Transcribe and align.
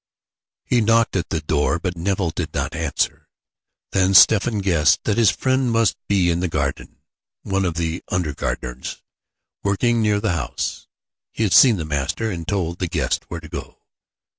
He 0.63 0.81
knocked 0.81 1.15
at 1.15 1.29
the 1.29 1.41
door, 1.41 1.77
but 1.77 1.95
Nevill 1.95 2.31
did 2.31 2.55
not 2.55 2.73
answer. 2.73 3.29
Then 3.91 4.15
Stephen 4.15 4.57
guessed 4.57 5.03
that 5.03 5.19
his 5.19 5.29
friend 5.29 5.71
must 5.71 5.95
be 6.07 6.31
in 6.31 6.39
the 6.39 6.47
garden. 6.47 7.03
One 7.43 7.65
of 7.65 7.75
the 7.75 8.03
under 8.07 8.33
gardeners, 8.33 9.03
working 9.61 10.01
near 10.01 10.19
the 10.19 10.31
house, 10.33 10.87
had 11.35 11.53
seen 11.53 11.75
the 11.77 11.85
master, 11.85 12.31
and 12.31 12.47
told 12.47 12.79
the 12.79 12.87
guest 12.87 13.25
where 13.27 13.41
to 13.41 13.47
go. 13.47 13.83